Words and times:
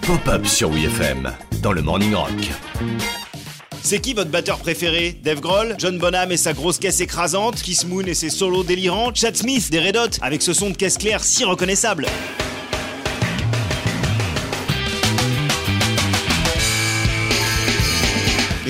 Pop-up 0.00 0.46
sur 0.46 0.70
WFM 0.70 1.30
dans 1.60 1.72
le 1.72 1.82
Morning 1.82 2.14
Rock. 2.14 2.30
C'est 3.82 4.00
qui 4.00 4.14
votre 4.14 4.30
batteur 4.30 4.58
préféré? 4.60 5.20
Dave 5.22 5.40
Grohl 5.40 5.74
John 5.76 5.98
Bonham 5.98 6.32
et 6.32 6.38
sa 6.38 6.54
grosse 6.54 6.78
caisse 6.78 7.00
écrasante 7.00 7.56
Kiss 7.56 7.84
Moon 7.84 8.06
et 8.06 8.14
ses 8.14 8.30
solos 8.30 8.64
délirants 8.64 9.12
Chad 9.12 9.36
Smith 9.36 9.70
des 9.70 9.80
Red 9.80 9.98
Hot 9.98 10.18
avec 10.22 10.40
ce 10.40 10.54
son 10.54 10.70
de 10.70 10.76
caisse 10.76 10.96
claire 10.96 11.22
si 11.22 11.44
reconnaissable 11.44 12.06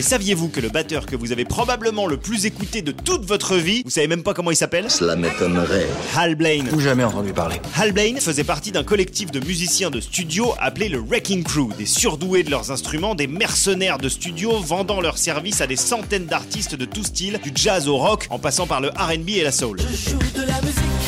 saviez-vous 0.09 0.49
que 0.49 0.61
le 0.61 0.71
batteur 0.71 1.05
que 1.05 1.17
vous 1.17 1.33
avez 1.33 1.45
probablement 1.45 2.07
le 2.07 2.17
plus 2.17 2.47
écouté 2.47 2.81
de 2.81 2.93
toute 2.93 3.27
votre 3.27 3.57
vie, 3.57 3.83
vous 3.85 3.91
savez 3.91 4.09
même 4.09 4.23
pas 4.23 4.33
comment 4.33 4.51
il 4.51 4.57
s'appelle 4.57 4.91
Cela 4.91 5.17
m'étonnerait. 5.17 5.87
Hal 6.17 6.35
Blaine. 6.35 6.67
Ou 6.73 6.81
jamais 6.81 7.05
entendu 7.05 7.35
parler. 7.35 7.57
Hal 7.77 7.93
Blaine 7.93 8.19
faisait 8.19 8.43
partie 8.43 8.73
d'un 8.73 8.85
collectif 8.85 9.31
de 9.31 9.39
musiciens 9.41 9.91
de 9.91 10.01
studio 10.01 10.55
appelé 10.61 10.89
le 10.89 10.99
Wrecking 10.99 11.45
Crew, 11.45 11.75
des 11.77 11.85
surdoués 11.85 12.43
de 12.43 12.51
leurs 12.51 12.71
instruments, 12.71 13.15
des 13.15 13.27
mercenaires 13.27 13.99
de 13.99 14.09
studio 14.09 14.59
vendant 14.59 15.03
leurs 15.03 15.19
services 15.19 15.61
à 15.61 15.67
des 15.67 15.77
centaines 15.77 16.25
d'artistes 16.25 16.75
de 16.75 16.87
tout 16.87 17.05
style, 17.05 17.39
du 17.43 17.53
jazz 17.55 17.87
au 17.87 17.99
rock, 17.99 18.29
en 18.31 18.39
passant 18.39 18.67
par 18.67 18.81
le 18.81 18.89
R&B 18.89 19.29
et 19.37 19.43
la 19.43 19.53
soul. 19.53 19.79
Je 19.79 20.11
joue 20.11 20.19
de 20.35 20.47
la 20.47 20.59
musique, 20.63 21.05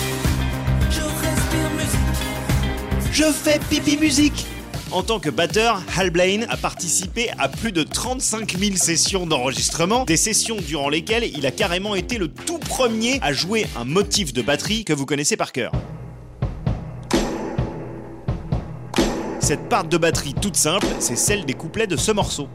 je 0.91 1.01
respire 1.01 1.71
musique. 1.75 3.13
Je 3.13 3.25
fais 3.33 3.59
pipi 3.71 3.97
musique 3.97 4.45
en 4.93 5.03
tant 5.03 5.21
que 5.21 5.31
batteur, 5.31 5.83
Hal 5.97 6.11
Blaine 6.11 6.47
a 6.49 6.57
participé 6.57 7.31
à 7.39 7.49
plus 7.49 7.73
de 7.73 7.83
35 7.83 8.59
000 8.59 8.77
sessions 8.77 9.27
d'enregistrement, 9.27 10.05
des 10.05 10.17
sessions 10.17 10.57
durant 10.57 10.89
lesquelles 10.89 11.25
il 11.25 11.47
a 11.47 11.51
carrément 11.51 11.95
été 11.95 12.19
le 12.19 12.29
tout 12.29 12.59
premier 12.59 13.19
à 13.23 13.33
jouer 13.33 13.67
un 13.77 13.85
motif 13.85 14.33
de 14.33 14.43
batterie 14.43 14.85
que 14.85 14.93
vous 14.93 15.07
connaissez 15.07 15.37
par 15.37 15.53
cœur. 15.53 15.73
Cette 19.41 19.69
part 19.69 19.85
de 19.85 19.97
batterie 19.97 20.35
toute 20.35 20.57
simple, 20.57 20.87
c'est 20.99 21.17
celle 21.17 21.45
des 21.45 21.55
couplets 21.55 21.87
de 21.87 21.97
ce 21.97 22.13
morceau. 22.13 22.49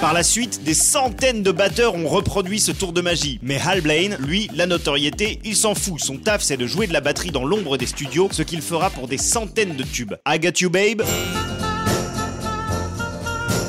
Par 0.00 0.12
la 0.12 0.22
suite, 0.22 0.62
des 0.62 0.74
centaines 0.74 1.42
de 1.42 1.50
batteurs 1.50 1.96
ont 1.96 2.06
reproduit 2.06 2.60
ce 2.60 2.70
tour 2.70 2.92
de 2.92 3.00
magie. 3.00 3.40
Mais 3.42 3.58
Hal 3.60 3.80
Blaine, 3.80 4.16
lui, 4.20 4.48
la 4.54 4.66
notoriété, 4.66 5.40
il 5.44 5.56
s'en 5.56 5.74
fout. 5.74 5.98
Son 6.00 6.18
taf, 6.18 6.40
c'est 6.40 6.56
de 6.56 6.66
jouer 6.68 6.86
de 6.86 6.92
la 6.92 7.00
batterie 7.00 7.32
dans 7.32 7.44
l'ombre 7.44 7.76
des 7.76 7.86
studios, 7.86 8.28
ce 8.30 8.42
qu'il 8.42 8.62
fera 8.62 8.90
pour 8.90 9.08
des 9.08 9.18
centaines 9.18 9.74
de 9.74 9.82
tubes. 9.82 10.14
I 10.26 10.38
Got 10.38 10.60
You 10.60 10.70
Babe, 10.70 11.02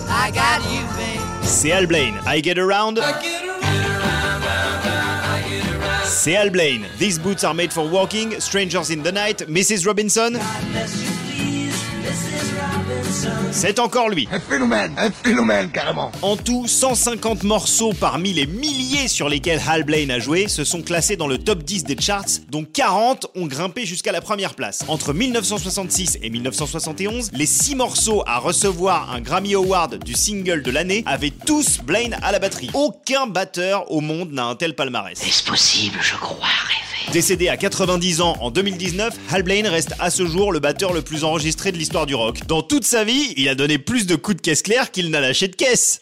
I 0.07 0.31
got 0.31 0.63
you, 0.71 0.85
babe. 0.95 1.21
c'est 1.43 1.71
Hal 1.71 1.87
Blaine. 1.87 2.13
I 2.27 2.43
Get 2.43 2.59
Around, 2.59 3.01
c'est 6.05 6.35
Hal 6.35 6.51
Blaine. 6.51 6.83
These 6.99 7.17
Boots 7.19 7.43
Are 7.43 7.55
Made 7.55 7.73
for 7.73 7.91
Walking, 7.91 8.39
Strangers 8.39 8.91
in 8.91 9.01
the 9.01 9.11
Night, 9.11 9.47
Mrs. 9.49 9.83
Robinson, 9.87 10.33
c'est 13.51 13.79
encore 13.79 14.09
lui. 14.09 14.27
Un 14.31 14.39
phénomène, 14.39 14.93
un 14.97 15.11
phénomène 15.11 15.69
carrément. 15.69 16.11
En 16.21 16.37
tout, 16.37 16.67
150 16.67 17.43
morceaux 17.43 17.93
parmi 17.93 18.31
les 18.31 18.45
milliers 18.45 19.07
sur 19.07 19.27
lesquels 19.27 19.59
Hal 19.67 19.83
Blaine 19.83 20.11
a 20.11 20.19
joué 20.19 20.47
se 20.47 20.63
sont 20.63 20.81
classés 20.81 21.17
dans 21.17 21.27
le 21.27 21.37
top 21.37 21.63
10 21.63 21.83
des 21.83 21.99
charts, 21.99 22.39
dont 22.49 22.63
40 22.63 23.27
ont 23.35 23.47
grimpé 23.47 23.85
jusqu'à 23.85 24.11
la 24.11 24.21
première 24.21 24.55
place. 24.55 24.83
Entre 24.87 25.13
1966 25.13 26.19
et 26.21 26.29
1971, 26.29 27.31
les 27.33 27.45
6 27.45 27.75
morceaux 27.75 28.23
à 28.25 28.37
recevoir 28.39 29.11
un 29.13 29.21
Grammy 29.21 29.55
Award 29.55 30.03
du 30.03 30.13
single 30.13 30.61
de 30.61 30.71
l'année 30.71 31.03
avaient 31.05 31.33
tous 31.45 31.79
Blaine 31.83 32.17
à 32.21 32.31
la 32.31 32.39
batterie. 32.39 32.69
Aucun 32.73 33.27
batteur 33.27 33.91
au 33.91 33.99
monde 34.01 34.31
n'a 34.31 34.45
un 34.45 34.55
tel 34.55 34.75
palmarès. 34.75 35.21
Est-ce 35.21 35.43
possible 35.43 35.97
Je 36.01 36.15
crois 36.15 36.47
rêver? 36.67 36.89
Décédé 37.11 37.49
à 37.49 37.57
90 37.57 38.21
ans 38.21 38.37
en 38.39 38.51
2019, 38.51 39.15
Hal 39.31 39.41
Blaine 39.41 39.65
reste 39.65 39.95
à 39.99 40.11
ce 40.11 40.27
jour 40.27 40.51
le 40.51 40.59
batteur 40.59 40.93
le 40.93 41.01
plus 41.01 41.23
enregistré 41.23 41.71
de 41.71 41.77
du 42.05 42.15
rock. 42.15 42.45
Dans 42.47 42.61
toute 42.61 42.83
sa 42.83 43.03
vie, 43.03 43.33
il 43.37 43.49
a 43.49 43.55
donné 43.55 43.77
plus 43.77 44.07
de 44.07 44.15
coups 44.15 44.37
de 44.37 44.41
caisse 44.41 44.61
claire 44.61 44.91
qu'il 44.91 45.09
n'a 45.09 45.19
lâché 45.19 45.47
de 45.47 45.55
caisse. 45.55 45.99